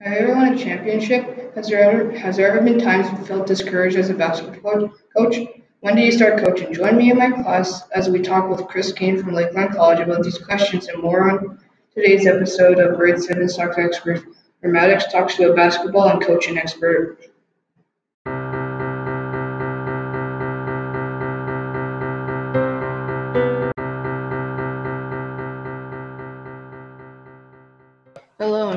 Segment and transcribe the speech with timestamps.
[0.00, 1.56] Have you ever won a championship?
[1.56, 5.38] Has there ever has there ever been times you felt discouraged as a basketball coach?
[5.80, 6.72] When did you start coaching?
[6.72, 10.22] Join me in my class as we talk with Chris Kane from Lakeland College about
[10.22, 11.58] these questions and more on
[11.96, 14.22] today's episode of Grade 7s Talk to Expert,
[14.60, 17.18] where Maddox talks to a basketball and coaching expert.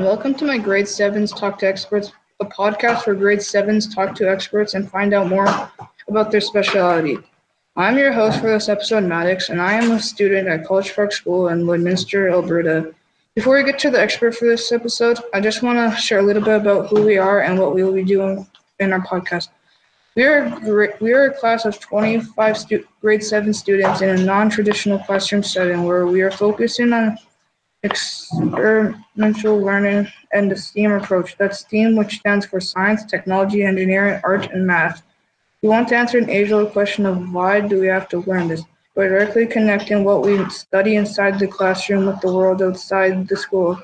[0.02, 4.16] And welcome to my Grade 7s Talk to Experts, a podcast where Grade 7s talk
[4.16, 5.46] to experts and find out more
[6.08, 7.20] about their specialty.
[7.76, 11.12] I'm your host for this episode, Maddox, and I am a student at College Park
[11.12, 12.96] School in Lloydminster, Alberta.
[13.36, 16.24] Before we get to the expert for this episode, I just want to share a
[16.24, 18.48] little bit about who we are and what we will be doing
[18.80, 19.50] in our podcast.
[20.16, 24.98] We are we are a class of 25 stu- grade 7 students in a non-traditional
[24.98, 27.20] classroom setting where we are focusing on
[27.84, 31.36] experimental learning and the STEAM approach.
[31.38, 35.04] That's STEAM, which stands for science, technology, engineering, art, and math.
[35.62, 38.64] We want to answer an age-old question of why do we have to learn this
[38.96, 43.80] by directly connecting what we study inside the classroom with the world outside the school.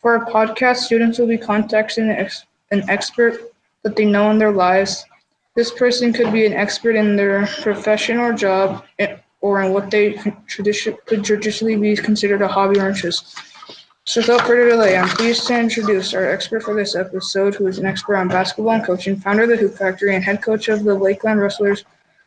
[0.00, 5.04] For our podcast, students will be contacting an expert that they know in their lives.
[5.54, 9.90] This person could be an expert in their profession or job, eh, or in what
[9.90, 10.34] they could
[11.24, 13.38] traditionally be considered a hobby or interest.
[14.04, 17.78] So without further delay, I'm pleased to introduce our expert for this episode, who is
[17.78, 20.82] an expert on basketball and coaching, founder of the Hoop Factory, and head coach of
[20.82, 21.84] the Lakeland Rustlers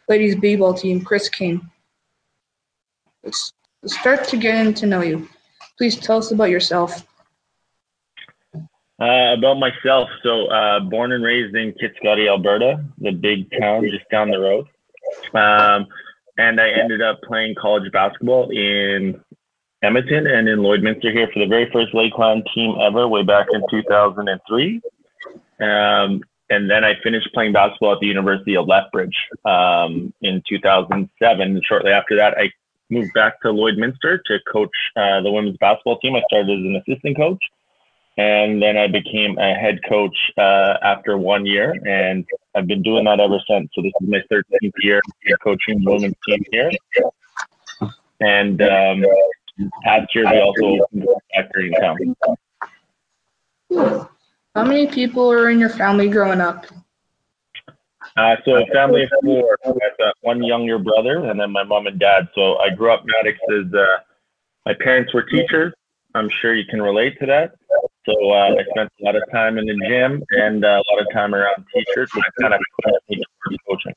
[0.07, 1.61] ladies b-ball team, Chris Kane.
[3.23, 3.53] Let's
[3.85, 5.27] start to get to know you.
[5.77, 7.07] Please tell us about yourself.
[8.53, 14.07] Uh, about myself, so uh, born and raised in Kitscoty, Alberta, the big town just
[14.11, 14.67] down the road.
[15.33, 15.87] Um,
[16.37, 19.21] and I ended up playing college basketball in
[19.83, 23.61] Edmonton and in Lloydminster here for the very first Lakeland team ever, way back in
[23.69, 24.81] 2003.
[25.59, 29.15] Um, and then I finished playing basketball at the University of Lethbridge
[29.45, 31.61] um, in 2007.
[31.67, 32.51] Shortly after that, I
[32.89, 36.15] moved back to Lloydminster to coach uh, the women's basketball team.
[36.15, 37.41] I started as an assistant coach,
[38.17, 43.05] and then I became a head coach uh, after one year, and I've been doing
[43.05, 43.69] that ever since.
[43.73, 45.01] So this is my 13th year
[45.43, 46.71] coaching women's team here.
[48.19, 49.05] And um,
[49.83, 51.97] past year, we also opened factory in town.
[54.55, 56.65] How many people are in your family growing up?
[58.17, 59.57] Uh, so a family of four.
[59.63, 59.75] Have
[60.21, 62.27] one younger brother, and then my mom and dad.
[62.35, 63.85] So I grew up Maddox as uh,
[64.65, 65.73] my parents were teachers.
[66.13, 67.55] I'm sure you can relate to that.
[68.05, 71.01] So uh, I spent a lot of time in the gym and uh, a lot
[71.01, 72.61] of time around teachers, and I kind of
[73.05, 73.93] quit coaching.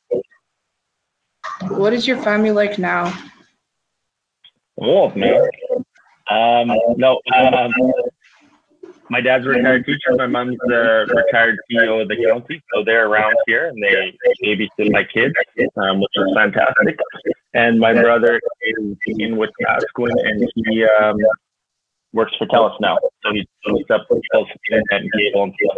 [1.79, 3.17] What is your family like now?
[4.79, 5.49] Oh man,
[6.31, 7.21] um, no.
[7.35, 7.73] Um,
[9.11, 10.17] my dad's a retired teacher.
[10.17, 14.91] My mom's the retired CEO of the county, so they're around here and they, babysit
[14.93, 15.35] my kids,
[15.77, 16.99] um, which is fantastic.
[17.55, 21.17] And my brother is in Wisconsin, and he um,
[22.15, 22.97] works for TELUS now.
[23.23, 25.77] So he's he's up for TELUS internet and cable and stuff.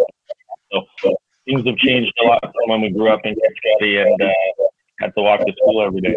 [0.70, 1.16] So, so
[1.47, 4.32] things have changed a lot from when we grew up in Kitscoty and uh,
[5.00, 6.14] had to walk to school every day.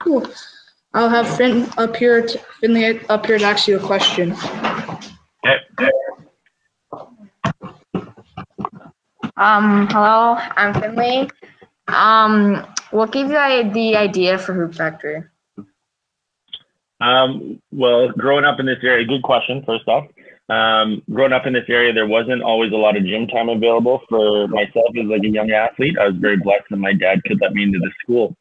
[0.00, 0.26] Cool.
[0.94, 4.32] I'll have Finn up here, to, Finley up here to ask you a question.
[5.44, 5.90] Okay.
[9.36, 11.30] Um, hello, I'm Finley.
[11.88, 15.22] Um, what gave you the idea for Hoop Factory?
[17.00, 20.06] Um, well, growing up in this area, good question, first off.
[20.48, 24.00] Um, growing up in this area, there wasn't always a lot of gym time available
[24.08, 25.98] for myself as like a young athlete.
[25.98, 28.36] I was very blessed that my dad could let me into the school.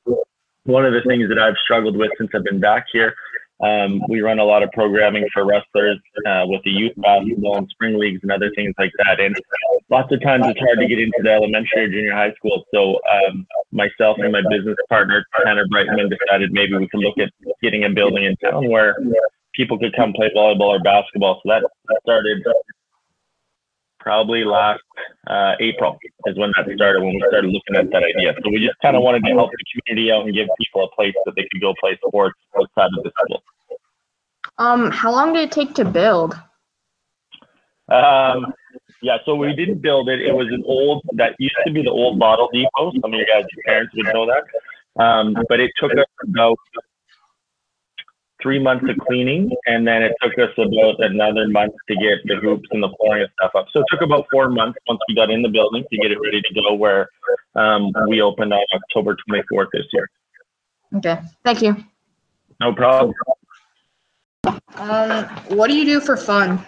[0.64, 3.16] One of the things that I've struggled with since I've been back here
[3.62, 7.70] um, we run a lot of programming for Rustlers uh, with the youth basketball and
[7.70, 9.20] spring leagues and other things like that.
[9.20, 9.36] And
[9.90, 12.66] lots of times it's hard to get into the elementary or junior high school.
[12.74, 17.30] So um, myself and my business partner, Tanner Brightman, decided maybe we could look at
[17.62, 18.96] getting a building in town where
[19.54, 21.42] people could come play volleyball or basketball.
[21.44, 21.64] So that
[22.04, 22.44] started
[24.00, 24.82] probably last
[25.28, 28.34] uh, April is when that started, when we started looking at that idea.
[28.44, 30.96] So we just kind of wanted to help the community out and give people a
[30.96, 33.44] place that they could go play sports outside of the school.
[34.58, 36.36] Um, how long did it take to build?
[37.90, 38.54] Um,
[39.06, 40.20] yeah, so we didn't build it.
[40.20, 42.92] It was an old, that used to be the old bottle depot.
[43.00, 44.44] Some of your guys' parents would know that.
[45.02, 46.58] Um, but it took us about
[48.42, 52.38] three months of cleaning, and then it took us about another month to get the
[52.42, 53.68] hoops and the flooring and stuff up.
[53.74, 56.18] So it took about four months once we got in the building to get it
[56.20, 56.74] ready to go.
[56.74, 57.08] Where
[57.54, 60.10] um, we opened on October 24th this year.
[60.96, 61.76] Okay, thank you.
[62.60, 63.14] No problem.
[64.78, 66.66] Um, what do you do for fun?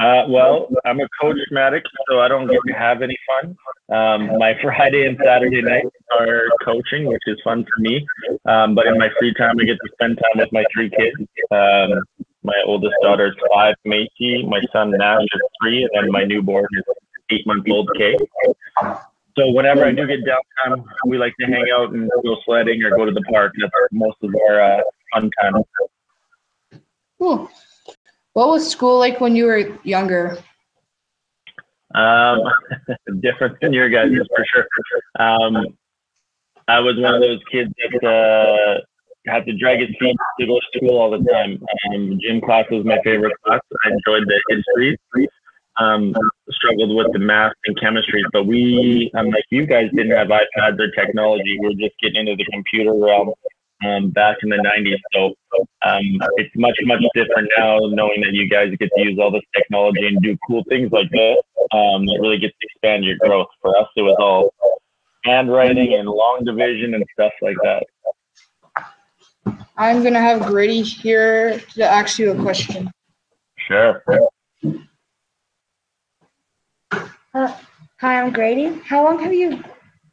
[0.00, 3.56] Uh, well, I'm a coach medic, so I don't get to have any fun.
[3.94, 8.06] Um, my Friday and Saturday nights are coaching, which is fun for me.
[8.46, 11.16] Um, but in my free time, I get to spend time with my three kids.
[11.50, 12.02] Um,
[12.42, 14.46] my oldest daughter is five, Macy.
[14.46, 16.84] My son Nash is three, and then my newborn is
[17.30, 18.16] eight month old Kay.
[19.36, 22.96] So whenever I do get downtime, we like to hang out and go sledding or
[22.96, 23.52] go to the park.
[23.60, 24.80] That's most of our uh,
[25.12, 25.62] fun time.
[27.18, 27.50] Cool.
[28.40, 30.38] What was school like when you were younger?
[31.94, 32.38] Um,
[33.20, 34.66] different than your guys' for sure.
[35.22, 35.76] Um,
[36.66, 38.80] I was one of those kids that uh,
[39.30, 41.62] had to drag his feet to go to school all the time.
[41.92, 43.60] Um, gym class was my favorite class.
[43.84, 44.98] I enjoyed the history.
[45.78, 46.14] Um,
[46.48, 50.90] struggled with the math and chemistry, but we, unlike you guys, didn't have iPads or
[50.92, 51.58] technology.
[51.60, 53.34] We were just getting into the computer realm
[53.84, 54.98] um, back in the 90s.
[55.12, 55.34] So
[55.82, 56.02] um,
[56.36, 60.06] it's much, much different now knowing that you guys get to use all this technology
[60.06, 61.38] and do cool things like this.
[61.72, 63.48] Um, it really gets to expand your growth.
[63.62, 64.54] For us, it was all
[65.24, 67.84] handwriting and long division and stuff like that.
[69.76, 72.90] I'm going to have Grady here to ask you a question.
[73.56, 74.02] Sure.
[77.32, 77.56] Uh,
[78.00, 78.80] hi, I'm Grady.
[78.84, 79.62] How long have you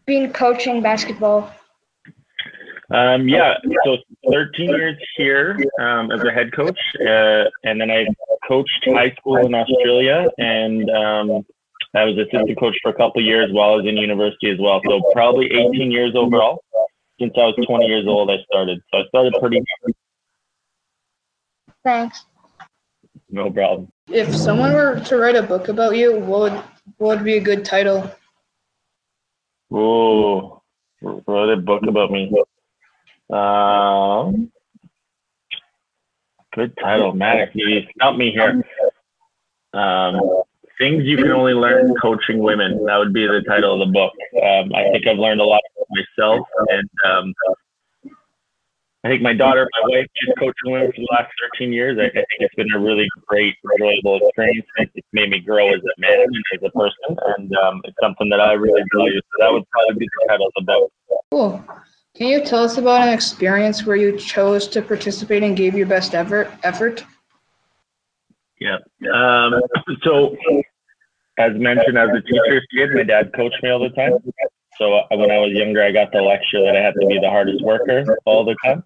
[0.05, 1.51] been coaching basketball?
[2.89, 3.97] Um, yeah, so
[4.31, 8.05] 13 years here um, as a head coach, uh, and then I
[8.47, 11.45] coached high school in Australia, and um,
[11.93, 14.59] I was assistant coach for a couple of years while I was in university as
[14.59, 14.81] well.
[14.85, 16.63] So probably 18 years overall.
[17.19, 18.79] Since I was 20 years old, I started.
[18.93, 19.61] So I started pretty.
[21.83, 22.25] Thanks.
[23.29, 23.89] No problem.
[24.07, 26.63] If someone were to write a book about you, what would,
[26.97, 28.09] what would be a good title?
[29.71, 30.61] Oh,
[31.01, 32.31] wrote a book about me.
[33.29, 34.51] Um,
[36.53, 37.49] good title, man.
[37.53, 37.81] You
[38.15, 38.63] me here.
[39.73, 40.19] Um,
[40.77, 42.85] things you can only learn coaching women.
[42.85, 44.13] That would be the title of the book.
[44.41, 47.33] Um, I think I've learned a lot myself, and um,
[49.03, 51.97] I think my daughter, my wife, she's coaching women for the last 13 years.
[51.99, 54.65] I, I think it's been a really great, enjoyable experience.
[54.95, 58.29] It's made me grow as a man and as a person, and um, it's something
[58.29, 59.19] that I really value.
[59.19, 60.91] So that would probably be the title of the book.
[61.31, 61.63] Cool.
[62.17, 65.85] Can you tell us about an experience where you chose to participate and gave your
[65.85, 66.49] best effort?
[66.63, 67.05] Effort.
[68.59, 68.77] Yeah.
[69.13, 69.61] Um,
[70.03, 70.35] so,
[71.37, 74.13] as mentioned, as a teacher's kid, my dad coached me all the time.
[74.79, 77.19] So uh, when I was younger, I got the lecture that I had to be
[77.19, 78.83] the hardest worker all the time.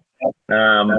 [0.54, 0.98] Um,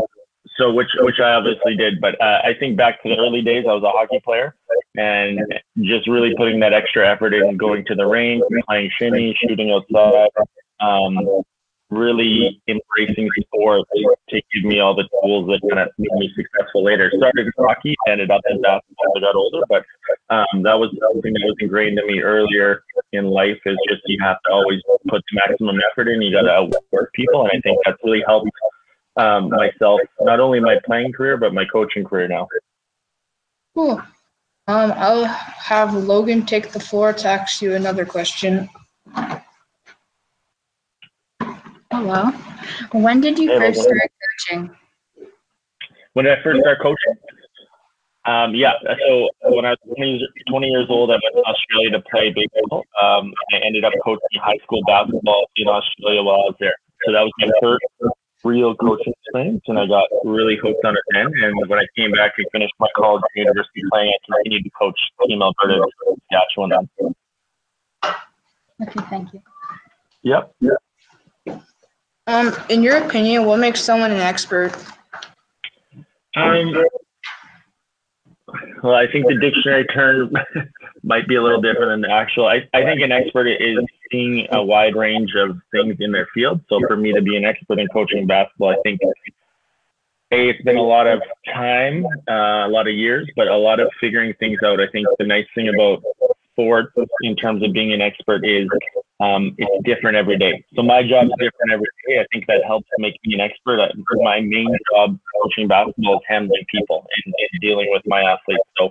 [0.58, 3.66] so which which I obviously did, but uh, I think back to the early days,
[3.68, 4.56] I was a hockey player,
[4.96, 5.40] and
[5.82, 10.30] just really putting that extra effort in, going to the range, playing shinny, shooting outside,
[10.80, 11.44] um,
[11.94, 13.88] really embracing sport
[14.30, 17.12] to give me all the tools that kind of made me successful later.
[17.18, 19.86] Started in hockey, ended up in basketball as I got older, but
[20.30, 23.58] um, that was something that was ingrained in me earlier in life.
[23.66, 26.22] Is just you have to always put the maximum effort in.
[26.22, 28.50] You got to outwork people, and I think that's really helped
[29.18, 32.48] um, myself not only my playing career but my coaching career now.
[33.76, 34.02] Cool.
[34.68, 38.70] Um, I'll have Logan take the floor to ask you another question.
[41.94, 42.32] Hello.
[42.92, 44.76] When did you first start coaching?
[46.14, 47.14] When did I first start coaching?
[48.26, 48.74] Um, yeah,
[49.06, 52.34] so when I was 20, years- 20 years old, I went to Australia to play
[52.34, 52.84] baseball.
[53.00, 56.74] Um, I ended up coaching high school basketball in Australia while I was there.
[57.06, 57.86] So that was my first
[58.44, 61.28] real coaching experience, and I got really hooked on it then.
[61.44, 64.72] And when I came back and finished my college and university playing, I continued to
[64.72, 65.86] coach Team Alberta
[66.32, 66.90] Saskatchewan.
[68.82, 69.44] Okay, thank you.
[70.24, 70.56] Yep.
[70.62, 70.78] Yep.
[72.28, 74.74] Um, in your opinion, what makes someone an expert?
[76.36, 76.74] Um,
[78.82, 80.32] well, I think the dictionary term
[81.04, 82.48] might be a little different than the actual.
[82.48, 83.80] I, I think an expert is
[84.12, 86.62] seeing a wide range of things in their field.
[86.70, 89.08] So for me to be an expert in coaching basketball, I think a
[90.36, 91.22] it's been a lot of
[91.54, 94.80] time, uh, a lot of years, but a lot of figuring things out.
[94.80, 96.02] I think the nice thing about
[96.54, 98.68] sport in terms of being an expert is
[99.20, 100.64] um, it's different every day.
[100.76, 102.20] So my job is different every day.
[102.20, 103.80] I think that helps make me an expert.
[103.80, 103.90] Uh,
[104.24, 108.64] My main job coaching basketball is handling people and, and dealing with my athletes.
[108.78, 108.90] So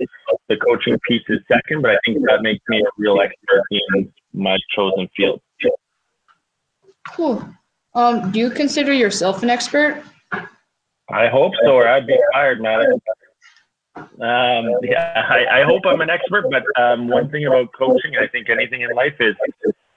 [0.48, 4.12] the coaching piece is second, but I think that makes me a real expert in
[4.32, 5.40] my chosen field.
[7.10, 7.46] Cool.
[7.94, 10.02] Um, do you consider yourself an expert?
[11.10, 12.86] I hope so, or I'd be fired, man.
[13.94, 18.26] Um, yeah, I, I hope I'm an expert, but um, one thing about coaching, I
[18.26, 19.34] think anything in life is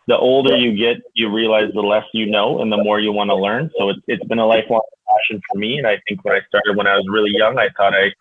[0.08, 3.30] the older you get, you realize the less you know and the more you want
[3.30, 3.72] to learn.
[3.78, 5.78] So it's, it's been a lifelong passion for me.
[5.78, 8.12] And I think when I started when I was really young, I thought I,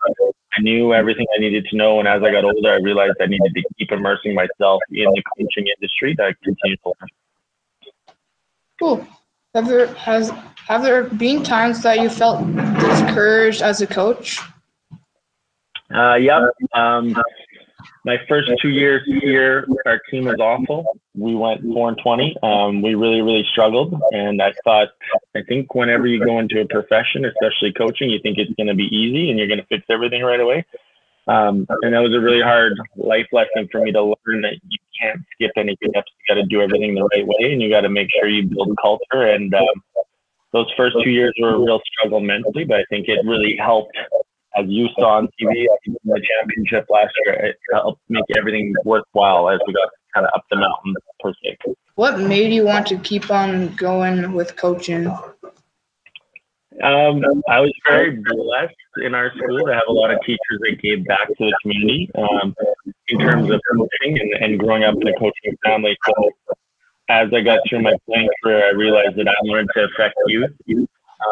[0.56, 3.26] I knew everything I needed to know, and as I got older, I realized I
[3.26, 7.08] needed to keep immersing myself in the coaching industry that continue to learn.
[8.78, 9.06] Cool.
[9.54, 10.30] Have there has
[10.68, 12.44] have there been times that you felt
[12.78, 14.40] discouraged as a coach?
[15.94, 16.46] Uh, yeah.
[16.74, 17.14] Um,
[18.04, 20.98] my first two years here, our team was awful.
[21.14, 22.36] We went four and twenty.
[22.42, 24.88] Um, we really, really struggled, and I thought,
[25.36, 28.74] I think whenever you go into a profession, especially coaching, you think it's going to
[28.74, 30.64] be easy and you're going to fix everything right away.
[31.26, 34.78] Um, and that was a really hard life lesson for me to learn that you
[35.00, 36.10] can't skip any steps.
[36.28, 38.44] You got to do everything the right way, and you got to make sure you
[38.44, 39.22] build culture.
[39.22, 40.04] And um,
[40.52, 43.96] those first two years were a real struggle mentally, but I think it really helped
[44.56, 49.50] as you saw on TV in the championship last year, it helped make everything worthwhile
[49.50, 51.56] as we got kind of up the mountain per se.
[51.96, 55.06] What made you want to keep on going with coaching?
[56.82, 60.76] Um, I was very blessed in our school to have a lot of teachers that
[60.82, 62.54] gave back to the community um,
[63.08, 65.96] in terms of coaching and, and growing up in a coaching family.
[66.04, 66.30] So
[67.08, 70.50] as I got through my playing career, I realized that I wanted to affect youth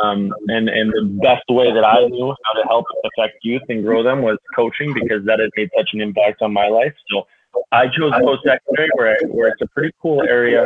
[0.02, 3.84] um, and, and the best way that I knew how to help affect youth and
[3.84, 6.94] grow them was coaching because that has made such an impact on my life.
[7.10, 7.26] So
[7.70, 10.64] I chose post secondary where, where it's a pretty cool area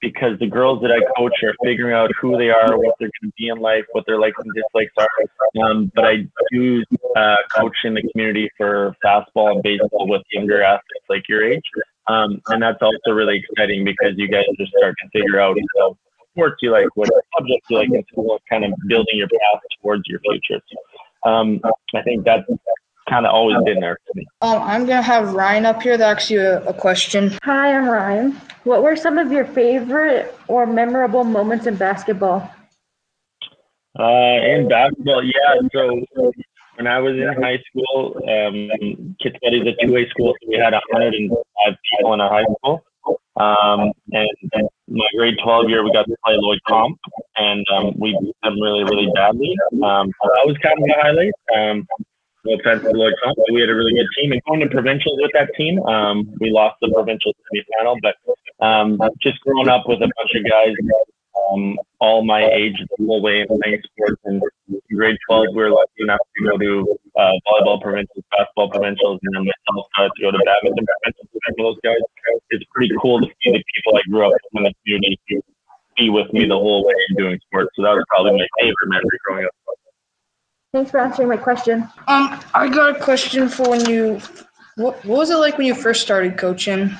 [0.00, 3.30] because the girls that I coach are figuring out who they are, what they're going
[3.30, 5.64] to be in life, what their likes and dislikes are.
[5.64, 6.82] Um, but I do
[7.16, 11.62] uh, coach in the community for fastball and baseball with younger athletes like your age.
[12.08, 15.66] Um, and that's also really exciting because you guys just start to figure out you
[15.76, 15.96] know,
[16.32, 17.08] sports you like, what
[17.38, 20.60] subjects you like and school, kind of building your path towards your future.
[21.24, 21.60] Um,
[21.94, 22.44] I think that's
[23.08, 24.26] kind of always been there for me.
[24.40, 27.36] Um, I'm gonna have Ryan up here to ask you a, a question.
[27.42, 28.40] Hi, I'm Ryan.
[28.64, 32.50] What were some of your favorite or memorable moments in basketball?
[33.98, 35.68] Uh, in basketball, yeah.
[35.72, 36.02] So
[36.76, 40.72] when I was in high school, um, Kitscoty is a two-way school, so we had
[40.72, 42.82] 105 people in our high school.
[43.36, 44.28] Um, and,
[44.88, 46.98] my grade 12 year, we got to play Lloyd Comp,
[47.36, 49.56] and um, we beat them really, really badly.
[49.82, 51.32] Um, so that was kind of the highlight.
[51.56, 51.86] Um,
[52.44, 54.32] no offense to Lloyd Comp, but we had a really good team.
[54.32, 58.16] And going to provincials with that team, um, we lost the provincial semifinal, but
[58.64, 60.74] um, just growing up with a bunch of guys
[61.50, 64.20] um, all my age the whole way in playing sports.
[64.24, 64.42] And
[64.92, 69.18] in grade 12, we were lucky enough to go to uh, volleyball provincials, basketball provincials,
[69.22, 72.00] and then myself got to go to badminton provincials with those guys.
[72.50, 75.42] It's pretty cool to see the people I grew up in the community to
[75.96, 77.70] be with me the whole way in doing sports.
[77.76, 79.52] So that was probably my favorite memory growing up.
[80.72, 81.82] Thanks for answering my question.
[82.08, 84.20] Um, I got a question for when you.
[84.76, 86.90] What, what was it like when you first started coaching?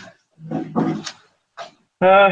[2.02, 2.30] Uh,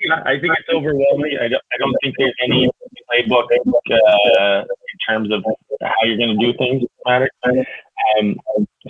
[0.00, 1.38] yeah, I think it's overwhelming.
[1.40, 2.68] I don't, I don't think there's any
[3.08, 5.44] playbook uh, in terms of
[5.80, 6.82] how you're going to do things.
[7.06, 8.34] Um,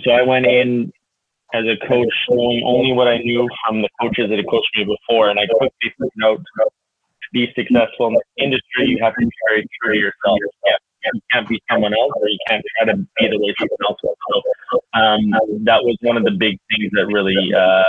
[0.01, 0.91] so I went in
[1.53, 4.85] as a coach knowing only what I knew from the coaches that had coached me
[4.85, 6.69] before, and I quickly figured out to
[7.31, 10.39] be successful in the industry, you have to be very true to yourself.
[10.41, 10.81] You can't,
[11.13, 13.99] you can't be someone else, or you can't try to be the way someone else
[14.03, 14.15] was.
[14.71, 15.29] So um,
[15.63, 17.83] that was one of the big things that really uh,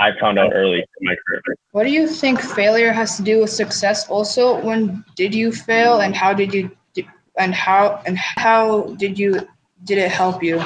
[0.00, 1.42] I found out early in my career.
[1.72, 4.08] What do you think failure has to do with success?
[4.08, 6.70] Also, when did you fail, and how did you,
[7.36, 9.46] and how and how did you
[9.84, 10.60] did it help you?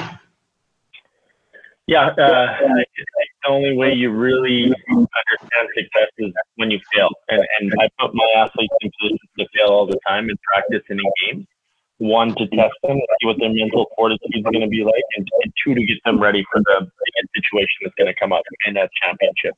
[1.87, 7.73] Yeah, uh, the only way you really understand success is when you fail, and and
[7.79, 11.11] I put my athletes in positions to fail all the time in practice and in
[11.21, 11.47] games
[11.97, 15.03] one to test them and see what their mental fortitude is going to be like,
[15.15, 16.87] and, and, two to get them ready for the,
[17.35, 19.55] situation that's going to come up in that championship.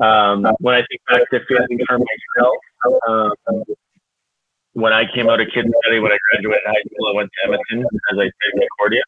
[0.00, 2.56] Um, when I think back to feeling for myself,
[3.08, 3.62] um,
[4.72, 7.38] when I came out of Kid Study, when I graduated high school, I went to
[7.44, 9.02] Edmonton as I studied Concordia.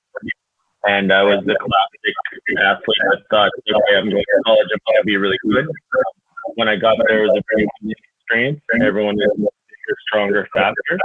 [0.85, 2.15] And I was the classic
[2.61, 3.51] athlete that thought,
[3.97, 5.67] I'm going to college, I'm going to be really good.
[6.57, 9.47] When I got there, it was a very unique and everyone is
[10.09, 10.99] stronger, faster.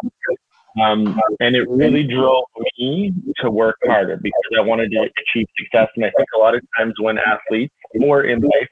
[0.82, 2.44] Um, and it really drove
[2.78, 5.90] me to work harder because I wanted to achieve success.
[5.96, 8.70] And I think a lot of times when athletes or in life,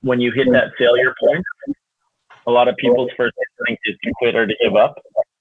[0.00, 1.44] when you hit that failure point,
[2.46, 4.96] a lot of people's first instinct is to quit or to give up.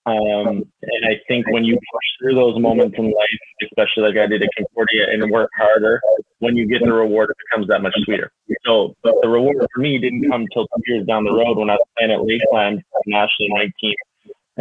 [0.06, 4.28] Um, and I think when you push through those moments in life, especially like I
[4.28, 6.02] did at Concordia, and work harder,
[6.40, 8.32] when you get the reward, it becomes that much sweeter.
[8.66, 11.74] So the reward for me didn't come till two years down the road when I
[11.74, 13.94] was playing at Lakeland, nationally ranked team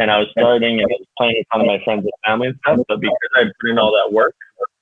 [0.01, 2.47] and I was starting and I was playing in front of my friends and family
[2.47, 2.79] and stuff.
[2.87, 4.35] But because I put in all that work,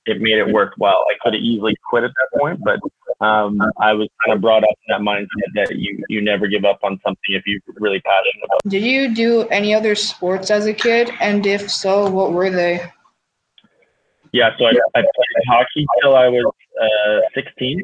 [0.06, 1.04] it made it worthwhile.
[1.10, 2.80] I could have easily quit at that point, but
[3.24, 6.64] um, I was kind of brought up in that mindset that you you never give
[6.64, 8.60] up on something if you're really passionate about.
[8.66, 11.10] Did you do any other sports as a kid?
[11.20, 12.80] And if so, what were they?
[14.32, 16.50] Yeah, so I, I played hockey till I was
[16.80, 17.82] uh, 16.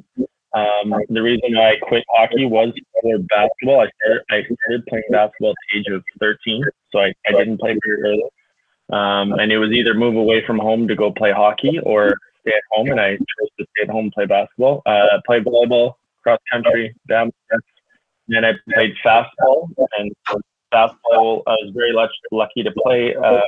[0.54, 3.80] Um, the reason why I quit hockey was for basketball.
[3.80, 6.64] I started, I started playing basketball at the age of 13,
[6.96, 8.24] so I, I didn't play very early.
[8.90, 12.52] Um, and it was either move away from home to go play hockey or stay
[12.56, 14.82] at home, and I chose to stay at home and play basketball.
[14.86, 17.60] Uh, played volleyball, cross country, badminton.
[18.28, 20.12] Then I played fastball, and
[20.72, 23.40] fastball I was very much lucky to play um,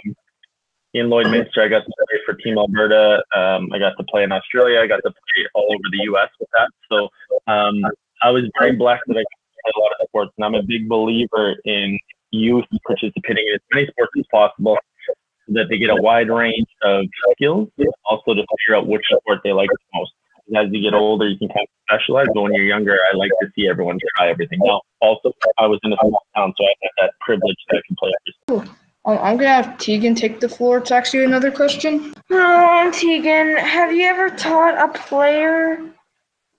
[0.95, 1.59] in Lloydminster.
[1.59, 3.23] I got to play for Team Alberta.
[3.35, 4.81] Um, I got to play in Australia.
[4.81, 6.29] I got to play all over the U.S.
[6.39, 6.69] with that.
[6.91, 7.09] So
[7.51, 7.85] um,
[8.23, 10.63] I was very blessed that I could play a lot of sports, and I'm a
[10.63, 11.99] big believer in
[12.31, 16.69] youth participating in as many sports as possible so that they get a wide range
[16.83, 17.69] of skills,
[18.05, 20.13] also to figure out which sport they like the most.
[20.57, 23.31] As you get older, you can kind of specialize, but when you're younger, I like
[23.43, 24.59] to see everyone try everything.
[24.63, 27.81] Now, also, I was in a small town, so I had that privilege that I
[27.87, 28.13] can play
[28.57, 28.69] every
[29.05, 32.15] Um, I'm gonna have Tegan take the floor to ask you another question.
[32.31, 35.81] Oh, Tegan, have you ever taught a player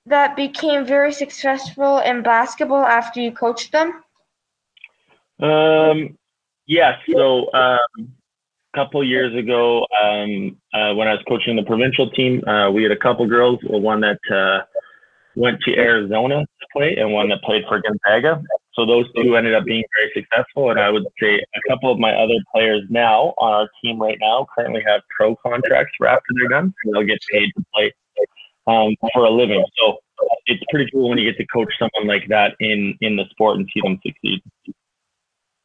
[0.06, 4.04] that became very successful in basketball after you coached them?
[5.40, 6.18] Um,
[6.68, 7.00] yes.
[7.12, 7.80] So um,
[8.74, 12.84] a couple years ago, um, uh, when I was coaching the provincial team, uh, we
[12.84, 13.60] had a couple girls.
[13.64, 14.66] One that uh,
[15.36, 18.42] went to Arizona to play, and one that played for Gonzaga.
[18.74, 20.72] So those two ended up being very successful.
[20.72, 24.18] And I would say a couple of my other players now on our team right
[24.22, 27.94] now currently have pro contracts for after they're done, and they'll get paid to play
[28.68, 29.64] um, for a living.
[29.80, 29.98] So
[30.46, 33.58] it's pretty cool when you get to coach someone like that in in the sport
[33.58, 34.42] and see them succeed.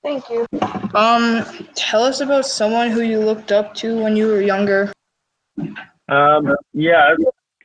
[0.05, 0.47] Thank you.
[0.95, 4.93] Um, tell us about someone who you looked up to when you were younger.
[6.09, 7.15] Um, yeah,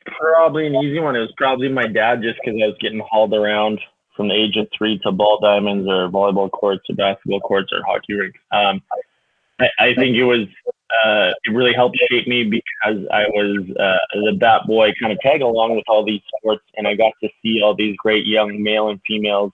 [0.06, 1.16] probably an easy one.
[1.16, 3.78] It was probably my dad, just because I was getting hauled around
[4.16, 7.82] from the age of three to ball diamonds or volleyball courts or basketball courts or
[7.86, 8.40] hockey rinks.
[8.50, 8.80] Um,
[9.60, 10.48] I, I think it was
[11.04, 15.20] uh, it really helped shape me because I was uh, the bat boy, kind of
[15.20, 18.62] tag along with all these sports, and I got to see all these great young
[18.62, 19.52] male and females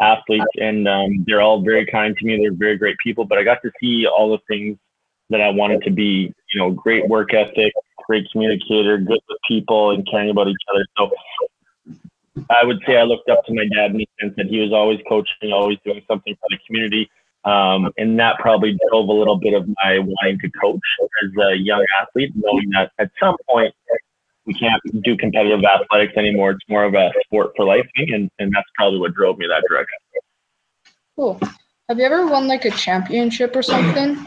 [0.00, 2.38] athletes, and um, they're all very kind to me.
[2.38, 4.78] They're very great people, but I got to see all the things
[5.30, 6.32] that I wanted to be.
[6.52, 7.72] You know, great work ethic,
[8.06, 10.86] great communicator, good with people, and caring about each other.
[10.96, 11.10] So
[12.50, 14.72] I would say I looked up to my dad in the sense that he was
[14.72, 17.10] always coaching, always doing something for the community.
[17.44, 20.80] Um, and that probably drove a little bit of my wanting to coach
[21.22, 23.72] as a young athlete, knowing that at some point
[24.46, 26.52] we can't do competitive athletics anymore.
[26.52, 29.46] It's more of a sport for life thing, and, and that's probably what drove me
[29.48, 29.98] that direction.
[31.16, 31.40] Cool.
[31.88, 34.26] Have you ever won like a championship or something?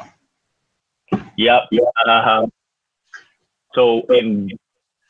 [1.38, 1.62] Yep.
[2.08, 2.52] Um,
[3.74, 4.50] so in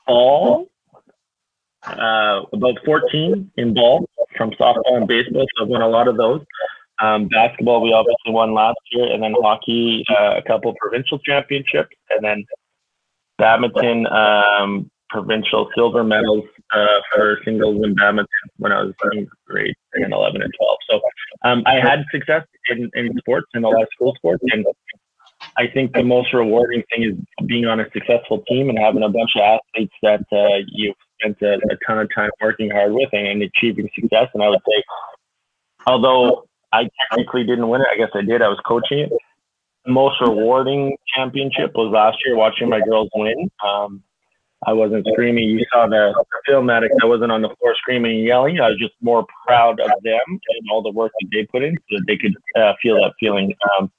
[0.06, 0.67] fall,
[1.84, 5.45] uh, about 14 in ball from softball and baseball.
[5.58, 6.41] So I've won a lot of those.
[7.02, 11.95] Um, basketball, we obviously won last year, and then hockey, uh, a couple provincial championships,
[12.10, 12.45] and then
[13.38, 19.76] badminton, um, provincial silver medals uh, for singles and badminton when I was in grade
[20.00, 20.78] 10, 11, and 12.
[20.89, 21.02] So
[21.50, 24.65] um, I had success in, in sports, in a lot of school sports, and
[25.58, 29.10] I think the most rewarding thing is being on a successful team and having a
[29.10, 33.10] bunch of athletes that uh, you've spent a, a, ton of time working hard with
[33.13, 34.28] and, and achieving success.
[34.34, 34.84] And I would say,
[35.88, 38.41] although I technically didn't win it, I guess I did.
[38.41, 39.12] I was coaching it.
[39.86, 43.50] The most rewarding championship was last year watching my girls win.
[43.65, 44.04] Um,
[44.67, 45.50] I wasn't screaming.
[45.50, 46.13] You saw the,
[46.45, 46.89] film filmatic.
[47.02, 48.60] I wasn't on the floor screaming and yelling.
[48.60, 51.76] I was just more proud of them and all the work that they put in
[51.89, 53.54] so that they could uh, feel that feeling.
[53.80, 53.91] Um,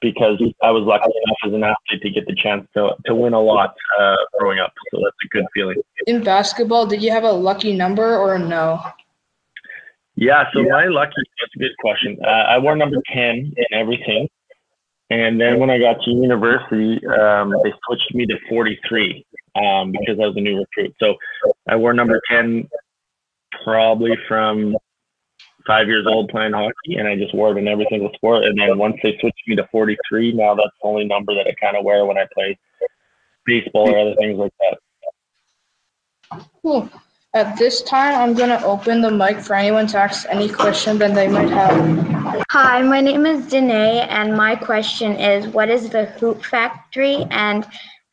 [0.00, 3.32] because I was lucky enough as an athlete to get the chance to, to win
[3.32, 4.72] a lot uh, growing up.
[4.92, 5.76] So that's a good feeling.
[6.06, 8.80] In basketball, did you have a lucky number or no?
[10.14, 10.72] Yeah, so yeah.
[10.72, 12.18] my lucky, that's a good question.
[12.24, 14.28] Uh, I wore number 10 in everything.
[15.08, 19.24] And then when I got to university, um, they switched me to 43
[19.56, 20.94] um, because I was a new recruit.
[21.00, 21.14] So
[21.68, 22.68] I wore number 10
[23.64, 24.76] probably from
[25.66, 28.44] five years old playing hockey, and I just wore it in every single sport.
[28.44, 31.54] And then once they switched me to 43, now that's the only number that I
[31.60, 32.58] kind of wear when I play
[33.44, 34.78] baseball or other things like that.
[36.62, 36.88] Cool.
[37.34, 40.96] At this time, I'm going to open the mic for anyone to ask any question
[40.98, 42.44] that they might have.
[42.50, 47.66] Hi, my name is Danae, and my question is what is the Hoop Factory and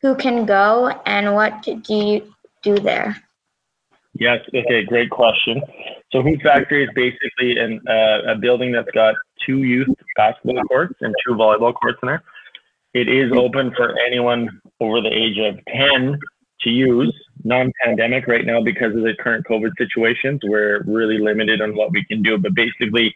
[0.03, 3.17] who can go and what do you do there?
[4.13, 5.61] Yes, okay, great question.
[6.11, 10.93] So Hoop Factory is basically an, uh, a building that's got two youth basketball courts
[11.01, 12.23] and two volleyball courts in there.
[12.93, 16.19] It is open for anyone over the age of 10
[16.61, 17.11] to use
[17.43, 20.41] non-pandemic right now because of the current COVID situations.
[20.43, 23.15] We're really limited on what we can do, but basically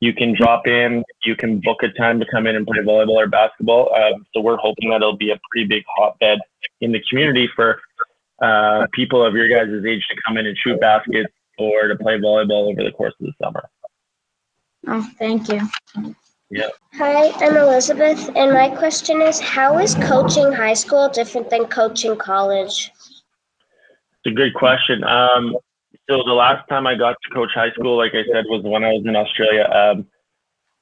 [0.00, 3.16] you can drop in, you can book a time to come in and play volleyball
[3.16, 3.92] or basketball.
[3.94, 6.38] Um, so we're hoping that it'll be a pretty big hotbed
[6.80, 7.80] in the community for
[8.40, 12.18] uh, people of your guys' age to come in and shoot baskets or to play
[12.18, 13.68] volleyball over the course of the summer.
[14.86, 15.68] Oh, thank you.
[16.50, 16.68] Yeah.
[16.94, 22.16] Hi, I'm Elizabeth, and my question is How is coaching high school different than coaching
[22.16, 22.90] college?
[24.24, 25.04] It's a good question.
[25.04, 25.56] Um,
[26.08, 28.84] so the last time I got to coach high school, like I said, was when
[28.84, 29.64] I was in Australia.
[29.64, 30.06] Um,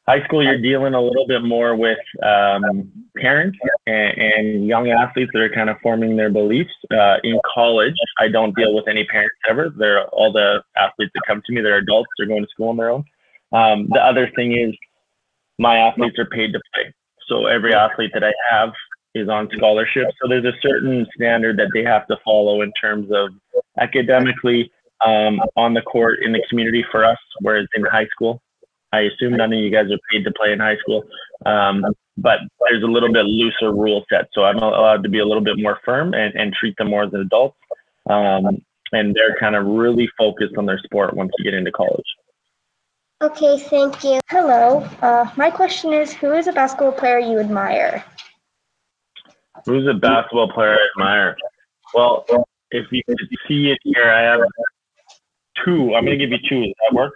[0.07, 5.31] high school, you're dealing a little bit more with um, parents and, and young athletes
[5.35, 6.73] that are kind of forming their beliefs.
[6.91, 9.73] Uh, in college, I don't deal with any parents ever.
[9.77, 11.61] They're all the athletes that come to me.
[11.61, 12.09] They're adults.
[12.19, 13.05] They're going to school on their own.
[13.53, 14.75] Um, the other thing is,
[15.59, 16.93] my athletes are paid to play.
[17.29, 18.73] So every athlete that I have
[19.15, 20.07] is on scholarship.
[20.21, 23.31] So there's a certain standard that they have to follow in terms of
[23.79, 24.71] academically
[25.05, 28.41] um, on the court in the community for us, whereas in high school,
[28.93, 31.05] I assume none of you guys are paid to play in high school.
[31.45, 31.85] Um,
[32.17, 34.29] but there's a little bit looser rule set.
[34.33, 37.05] So I'm allowed to be a little bit more firm and, and treat them more
[37.05, 37.59] as adults.
[38.09, 42.07] Um, and they're kind of really focused on their sport once you get into college.
[43.23, 44.21] Okay, thank you.
[44.29, 44.89] Hello.
[45.03, 48.05] Uh, my question is Who is a basketball player you admire?
[49.65, 51.37] Who's a basketball player I admire?
[51.95, 52.27] Well,
[52.71, 54.41] if you could see it here, I have
[55.65, 55.95] two.
[55.95, 56.61] I'm to give you two.
[56.63, 57.13] Does that work?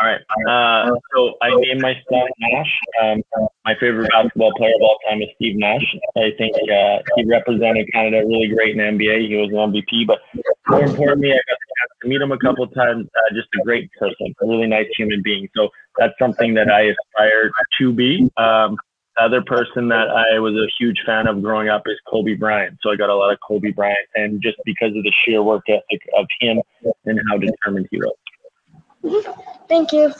[0.00, 0.20] All right.
[0.48, 2.78] Uh, so I named my son Nash.
[3.02, 3.22] Um,
[3.64, 5.84] my favorite basketball player of all time is Steve Nash.
[6.16, 9.28] I think uh, he represented Canada really great in the NBA.
[9.28, 10.20] He was an MVP, but
[10.68, 13.08] more importantly, I got the chance to meet him a couple times.
[13.14, 15.48] Uh, just a great person, a really nice human being.
[15.56, 17.50] So that's something that I aspire
[17.80, 18.30] to be.
[18.36, 18.76] Um,
[19.18, 22.78] other person that I was a huge fan of growing up is Kobe Bryant.
[22.82, 25.64] So I got a lot of Kobe Bryant, and just because of the sheer work
[25.68, 26.60] ethic of him
[27.04, 29.24] and how determined he was.
[29.68, 30.12] Thank you.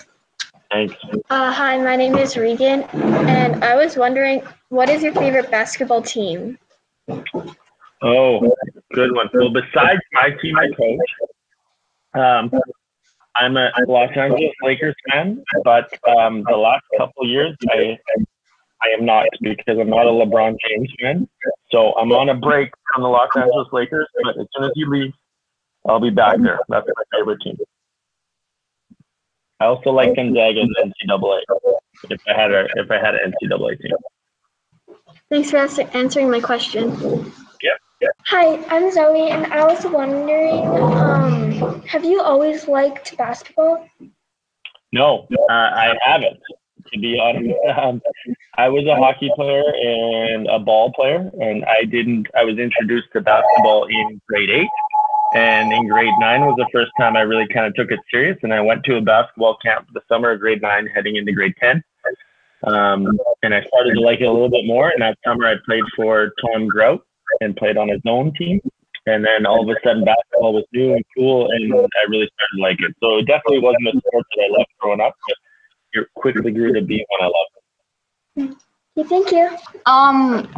[0.70, 0.94] Thanks.
[1.30, 6.02] Uh, hi, my name is Regan, and I was wondering, what is your favorite basketball
[6.02, 6.58] team?
[8.02, 8.54] Oh,
[8.92, 9.28] good one.
[9.32, 10.98] So besides my team I coach,
[12.14, 12.60] um,
[13.36, 18.24] I'm a Los Angeles Lakers fan, but um, the last couple years I I
[18.88, 21.28] am not because I'm not a LeBron James fan.
[21.70, 24.88] So I'm on a break from the Los Angeles Lakers, but as soon as you
[24.88, 25.12] leave,
[25.86, 26.58] I'll be back there.
[26.68, 27.56] That's my favorite team.
[29.60, 31.40] I also like Gonzaga the NCAA.
[32.08, 34.96] If I had a if I had an NCAA team.
[35.28, 37.32] Thanks for ans- answering my question.
[38.00, 38.08] Yeah.
[38.24, 43.86] Hi, I'm Zoe, and I was wondering um, Have you always liked basketball?
[44.92, 46.38] No, uh, I haven't.
[46.92, 48.02] To be honest, um,
[48.56, 52.26] I was a hockey player and a ball player, and I didn't.
[52.36, 54.68] I was introduced to basketball in grade eight,
[55.34, 58.38] and in grade nine was the first time I really kind of took it serious.
[58.42, 61.54] And I went to a basketball camp the summer of grade nine, heading into grade
[61.60, 61.82] ten.
[62.64, 64.90] Um, and I started to like it a little bit more.
[64.90, 67.00] And that summer, I played for Tom Grout
[67.40, 68.60] and played on his own team.
[69.06, 72.56] And then all of a sudden, basketball was new and cool, and I really started
[72.56, 72.94] to like it.
[73.00, 75.36] So it definitely wasn't a sport that I loved growing up, but
[75.92, 78.56] it quickly grew to be one I love.
[78.98, 79.56] Okay, thank you.
[79.86, 80.48] Um,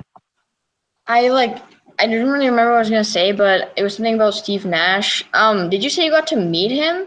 [1.07, 1.59] I like.
[1.99, 4.64] I didn't really remember what I was gonna say, but it was something about Steve
[4.64, 5.25] Nash.
[5.35, 7.07] Um, did you say you got to meet him?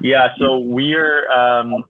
[0.00, 1.84] Yeah, so we're um,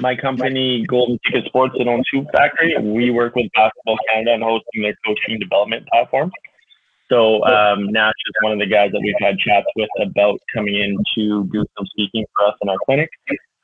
[0.00, 2.76] my company, Golden Ticket Sports, that owns Hoop Factory.
[2.78, 6.30] We work with Basketball Canada and hosting their coaching development platform.
[7.08, 10.74] So um, Nash is one of the guys that we've had chats with about coming
[10.74, 13.08] in to do some speaking for us in our clinic.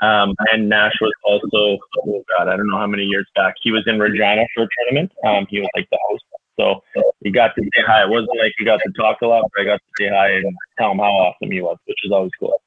[0.03, 3.55] Um, and Nash was also, oh God, I don't know how many years back.
[3.63, 5.13] He was in Regina for a tournament.
[5.25, 6.25] Um, he was like the host.
[6.59, 6.83] So
[7.23, 8.03] he got to say hi.
[8.03, 10.33] It wasn't like he got to talk a lot, but I got to say hi
[10.33, 12.61] and tell him how awesome he was, which is always cool.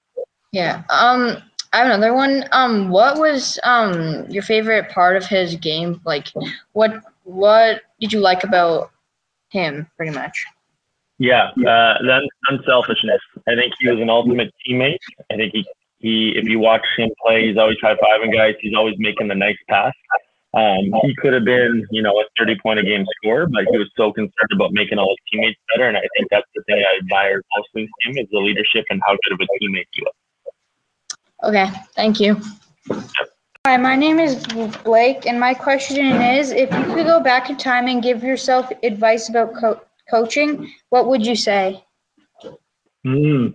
[0.52, 0.84] Yeah.
[0.89, 1.38] Um,
[1.74, 2.45] I have another one.
[2.54, 6.00] Um, what was um your favorite part of his game?
[6.06, 6.28] Like,
[6.71, 8.91] what what did you like about
[9.50, 9.86] him?
[9.98, 10.45] Pretty much.
[11.17, 13.21] Yeah, uh, then unselfishness.
[13.48, 15.00] I think he was an ultimate teammate.
[15.32, 15.65] I think he,
[16.05, 18.53] he if you watch him play, he's always high fiving guys.
[18.61, 19.93] He's always making the nice pass.
[20.53, 23.77] Um, he could have been, you know, a 30 point a game scorer, but he
[23.77, 25.87] was so concerned about making all his teammates better.
[25.89, 29.01] And I think that's the thing I admire most in him is the leadership and
[29.05, 30.13] how good of a teammate he was.
[31.43, 31.67] Okay.
[31.95, 32.39] Thank you.
[33.67, 34.45] Hi, my name is
[34.83, 38.71] Blake, and my question is if you could go back in time and give yourself
[38.83, 41.83] advice about co- coaching, what would you say?
[43.03, 43.47] Hmm.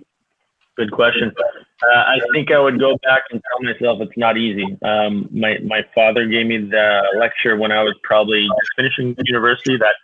[0.81, 1.31] Good question.
[1.37, 4.65] Uh, I think I would go back and tell myself it's not easy.
[4.83, 9.77] Um, my my father gave me the lecture when I was probably just finishing university
[9.77, 9.95] that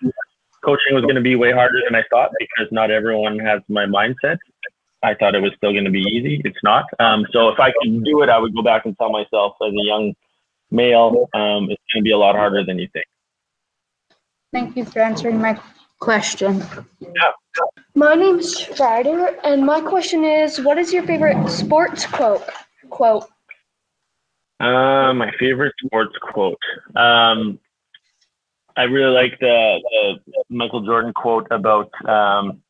[0.62, 3.86] coaching was going to be way harder than I thought because not everyone has my
[3.86, 4.36] mindset.
[5.02, 6.42] I thought it was still going to be easy.
[6.44, 6.84] It's not.
[7.00, 9.72] Um, so if I could do it, I would go back and tell myself as
[9.72, 10.12] a young
[10.70, 13.06] male, um, it's going to be a lot harder than you think.
[14.52, 15.58] Thank you for answering my
[16.00, 16.62] question.
[17.94, 22.42] My name's Strider, and my question is, what is your favorite sports quote?
[22.90, 23.24] Quote.
[24.60, 26.58] Uh, my favorite sports quote.
[26.94, 27.58] Um,
[28.76, 32.62] I really like the, the Michael Jordan quote about um,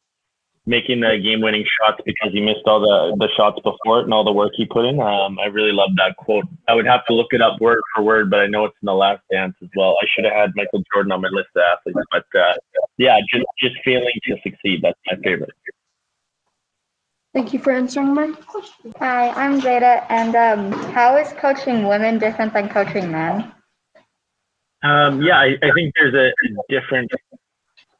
[0.66, 4.24] making the game-winning shots because he missed all the, the shots before it and all
[4.24, 4.98] the work he put in.
[5.00, 6.44] Um, I really love that quote.
[6.68, 8.86] I would have to look it up word for word, but I know it's in
[8.86, 9.96] the Last Dance as well.
[10.02, 12.54] I should have had Michael Jordan on my list of athletes, but uh,
[12.98, 14.80] yeah, just just failing to succeed.
[14.82, 15.50] That's my favorite.
[17.32, 18.94] Thank you for answering my question.
[18.98, 23.52] Hi, I'm Zeta, and um, how is coaching women different than coaching men?
[24.82, 26.32] Um, yeah, I, I think there's a
[26.68, 27.10] different.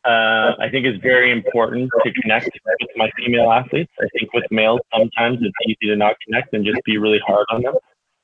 [0.06, 2.48] Uh, I think it's very important to connect
[2.80, 3.90] with my female athletes.
[4.00, 7.46] I think with males, sometimes it's easy to not connect and just be really hard
[7.50, 7.74] on them.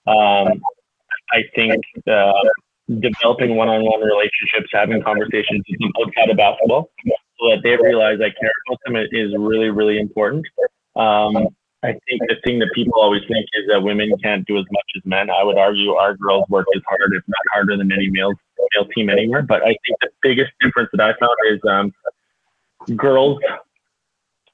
[0.06, 0.62] Um,
[1.32, 2.32] I think uh,
[3.00, 6.90] developing one-on-one relationships, having conversations with them outside of basketball,
[7.40, 10.46] so that they realize I care about them is really, really important.
[10.94, 11.48] Um,
[11.84, 14.88] I think the thing that people always think is that women can't do as much
[14.96, 15.30] as men.
[15.30, 18.32] I would argue our girls work as hard, if not harder, than any male
[18.74, 19.42] male team anywhere.
[19.42, 23.38] But I think the biggest difference that I found is um, girls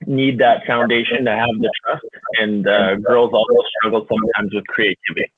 [0.06, 2.04] need that foundation to have the trust,
[2.40, 5.30] and uh, girls also struggle sometimes with creativity.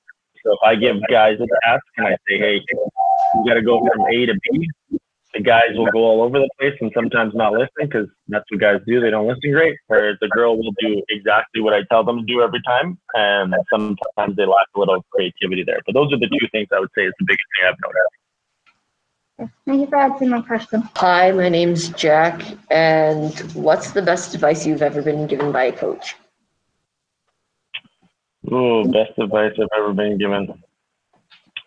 [0.45, 3.81] So if I give guys a task and I say, "Hey, you got to go
[3.81, 4.69] from A to B,"
[5.35, 8.61] the guys will go all over the place and sometimes not listen because that's what
[8.61, 9.01] guys do.
[9.01, 9.77] They don't listen great.
[9.87, 13.55] Whereas the girl will do exactly what I tell them to do every time, and
[13.71, 15.81] sometimes they lack a little creativity there.
[15.87, 18.30] But those are the two things I would say is the biggest thing I've noticed.
[19.67, 20.83] Thank you for answering my question.
[20.97, 25.73] Hi, my name's Jack, and what's the best advice you've ever been given by a
[25.73, 26.15] coach?
[28.51, 30.63] Oh, best advice I've ever been given.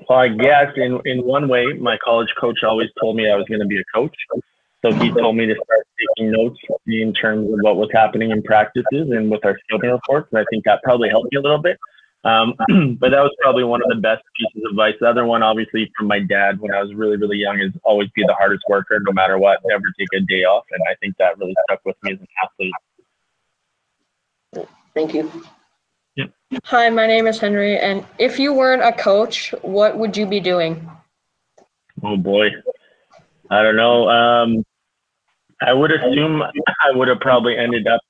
[0.08, 3.48] Well, I guess in, in one way, my college coach always told me I was
[3.48, 4.16] going to be a coach.
[4.84, 8.44] So he told me to start taking notes in terms of what was happening in
[8.44, 10.28] practices and with our scouting reports.
[10.32, 11.80] And I think that probably helped me a little bit.
[12.24, 12.54] Um,
[13.00, 14.96] but that was probably one of the best pieces of advice.
[15.00, 18.10] The other one, obviously, from my dad when I was really, really young, is always
[18.16, 19.60] be the hardest worker, no matter what.
[19.66, 20.66] Never take a day off.
[20.72, 22.74] And I think that really stuck with me as an athlete.
[24.94, 25.32] Thank you.
[26.66, 30.40] Hi, my name is Henry, and if you weren't a coach, what would you be
[30.40, 30.88] doing?
[32.04, 32.50] Oh boy,
[33.50, 34.08] I don't know.
[34.08, 34.64] Um,
[35.62, 36.44] I would assume
[36.86, 38.02] I would have probably ended up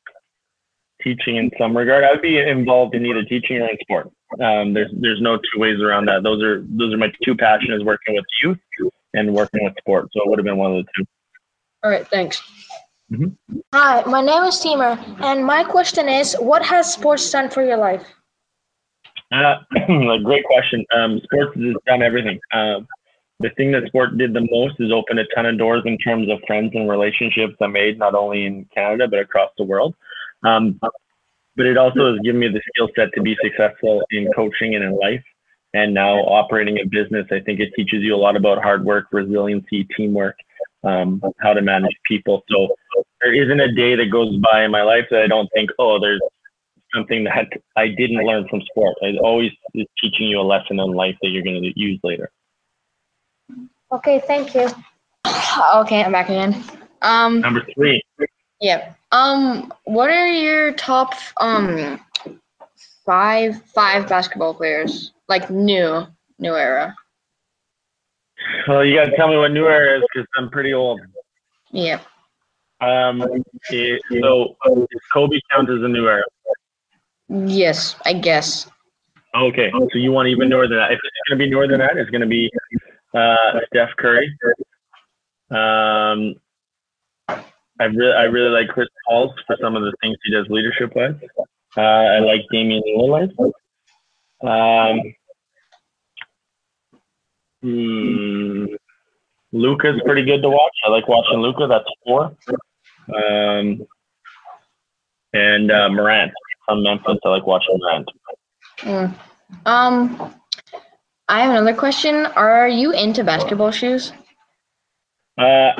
[1.03, 2.03] teaching in some regard.
[2.03, 4.09] I would be involved in either teaching or in sport.
[4.41, 6.23] Um, there's there's no two ways around that.
[6.23, 8.57] Those are those are my two passions: working with youth
[9.13, 10.07] and working with sport.
[10.13, 11.05] So it would have been one of the two.
[11.83, 12.41] All right, thanks.
[13.73, 17.77] Hi, my name is Teamer, and my question is, what has sports done for your
[17.77, 18.03] life?
[19.31, 20.83] Uh, a great question.
[20.95, 22.39] Um, sports has done everything.
[22.53, 22.87] Um,
[23.39, 26.29] the thing that sport did the most is open a ton of doors in terms
[26.31, 29.95] of friends and relationships I made, not only in Canada, but across the world.
[30.43, 30.79] Um,
[31.55, 34.83] but it also has given me the skill set to be successful in coaching and
[34.83, 35.23] in life.
[35.75, 39.07] And now operating a business, I think it teaches you a lot about hard work,
[39.11, 40.35] resiliency, teamwork,
[40.83, 42.43] um, how to manage people.
[42.49, 42.75] So
[43.21, 45.99] there isn't a day that goes by in my life that I don't think, oh,
[45.99, 46.21] there's
[46.93, 48.95] something that I didn't learn from sport.
[49.01, 52.29] It always is teaching you a lesson in life that you're going to use later.
[53.91, 54.67] Okay, thank you.
[55.75, 56.63] Okay, I'm back again.
[57.01, 58.01] Um, Number three,
[58.63, 58.93] yeah.
[59.11, 61.99] Um, what are your top um
[63.05, 66.07] five five basketball players like new
[66.39, 66.95] new era?
[68.67, 71.01] well, you got to tell me what new era is because I'm pretty old.
[71.71, 71.99] Yeah.
[72.81, 73.21] Um,
[73.69, 74.55] it- so
[75.13, 76.23] Kobe count as a new era?
[77.29, 78.69] Yes, I guess.
[79.35, 80.91] Okay, so you want even newer than that.
[80.91, 82.51] If it's going to be newer than that, it's going to be
[83.13, 84.31] uh, Steph Curry.
[85.49, 86.35] Um,
[87.79, 90.95] I really, I really like Chris Paul for some of the things he does leadership
[90.95, 91.15] wise.
[91.75, 93.31] Uh, I like Damian Lillard.
[94.43, 95.01] Um,
[97.61, 98.65] hmm,
[99.51, 100.73] Luka's pretty good to watch.
[100.85, 101.67] I like watching Luca.
[101.67, 102.35] That's four.
[103.15, 103.85] Um,
[105.33, 106.31] and uh, Morant
[106.65, 107.17] from Memphis.
[107.25, 108.09] I like watching Morant.
[108.79, 109.15] Mm.
[109.65, 110.33] Um,
[111.27, 112.27] I have another question.
[112.27, 114.11] Are you into basketball shoes?
[115.37, 115.71] Uh,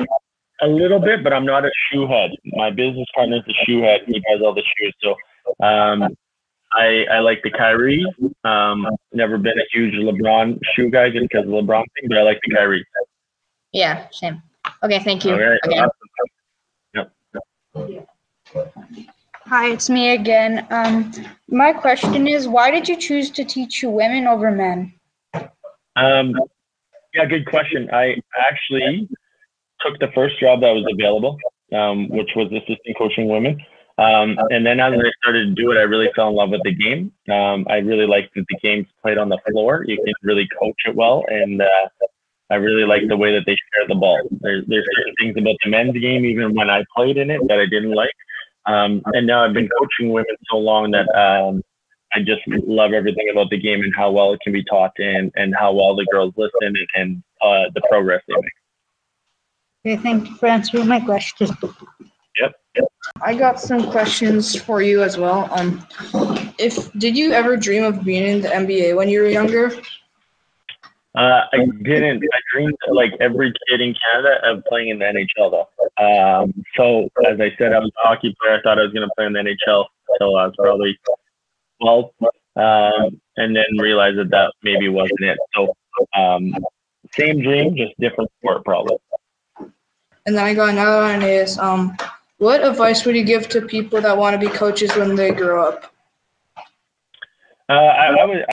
[0.64, 2.30] a little bit, but I'm not a shoe head.
[2.46, 4.00] My business partner is a shoe head.
[4.06, 4.94] He buys all the shoes.
[5.02, 5.10] So
[5.64, 6.16] um,
[6.72, 8.04] I, I like the Kyrie.
[8.44, 12.18] Um, never been a huge LeBron shoe guy just because of the LeBron thing, but
[12.18, 12.84] I like the Kyrie.
[13.72, 14.42] Yeah, same.
[14.82, 15.32] Okay, thank you.
[15.32, 15.58] All right.
[15.64, 15.88] Again.
[19.46, 20.66] Hi, it's me again.
[20.70, 21.12] Um,
[21.48, 24.94] my question is, why did you choose to teach women over men?
[25.96, 26.34] Um,
[27.12, 27.90] yeah, good question.
[27.92, 28.16] I
[28.48, 29.08] actually
[29.84, 31.38] took the first job that was available,
[31.72, 33.60] um, which was assistant coaching women.
[33.96, 36.62] Um, and then as I started to do it, I really fell in love with
[36.64, 37.12] the game.
[37.30, 39.84] Um, I really liked that the game's played on the floor.
[39.86, 41.88] You can really coach it well, and uh,
[42.50, 44.20] I really like the way that they share the ball.
[44.40, 47.60] There's there's certain things about the men's game, even when I played in it, that
[47.60, 48.10] I didn't like.
[48.66, 51.62] Um, and now I've been coaching women so long that um,
[52.14, 55.30] I just love everything about the game and how well it can be taught and,
[55.34, 58.52] and how well the girls listen and, and uh, the progress they make.
[59.86, 61.48] Okay, thank you for answering my question.
[62.40, 62.54] Yep.
[63.22, 65.46] I got some questions for you as well.
[65.52, 65.86] Um,
[66.58, 69.72] if did you ever dream of being in the NBA when you were younger?
[71.14, 72.24] Uh, I didn't.
[72.24, 76.02] I dreamed like every kid in Canada of playing in the NHL though.
[76.02, 78.56] Um, so as I said, I was a hockey player.
[78.58, 80.98] I thought I was going to play in the NHL until I was probably
[81.82, 82.10] 12,
[82.56, 85.38] um, and then realized that that maybe wasn't it.
[85.54, 85.76] So
[86.18, 86.52] um,
[87.12, 88.96] same dream, just different sport probably.
[90.26, 91.96] And then I got another one is um,
[92.38, 95.68] what advice would you give to people that want to be coaches when they grow
[95.68, 95.92] up?
[97.68, 98.44] Uh, I, I would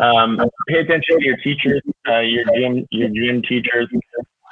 [0.00, 3.88] um, pay attention to your teachers, uh, your gym, your gym teachers,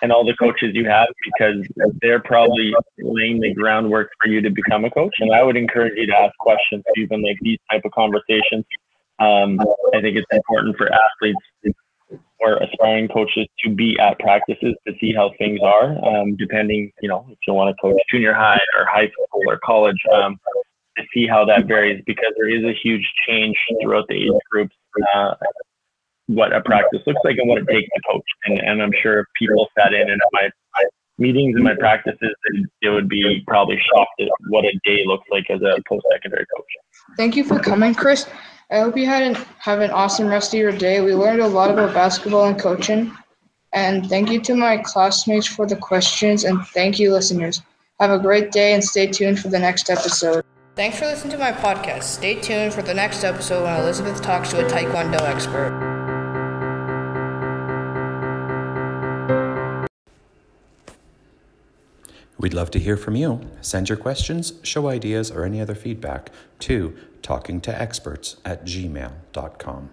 [0.03, 1.67] and all the coaches you have because
[2.01, 5.15] they're probably laying the groundwork for you to become a coach.
[5.19, 8.65] And I would encourage you to ask questions, even like these type of conversations.
[9.19, 9.59] Um,
[9.95, 11.77] I think it's important for athletes
[12.41, 15.97] or aspiring coaches to be at practices to see how things are.
[16.05, 19.59] Um, depending, you know, if you want to coach junior high or high school or
[19.65, 20.39] college, um,
[20.97, 24.75] to see how that varies because there is a huge change throughout the age groups.
[25.15, 25.35] Uh,
[26.27, 28.25] what a practice looks like and what it takes to coach.
[28.45, 32.35] And, and I'm sure if people sat in and my, my meetings and my practices,
[32.83, 36.67] they would be probably shocked at what a day looks like as a post-secondary coach.
[37.17, 38.29] Thank you for coming, Chris.
[38.71, 41.01] I hope you had an, have an awesome rest of your day.
[41.01, 43.17] We learned a lot about basketball and coaching.
[43.73, 46.45] And thank you to my classmates for the questions.
[46.45, 47.63] And thank you, listeners.
[47.99, 50.45] Have a great day and stay tuned for the next episode.
[50.77, 52.05] Thanks for listening to my podcast.
[52.05, 55.98] Stay tuned for the next episode when Elizabeth talks to a Taekwondo expert.
[62.39, 63.41] We'd love to hear from you.
[63.61, 69.91] Send your questions, show ideas, or any other feedback to talkingtoexperts at gmail.com.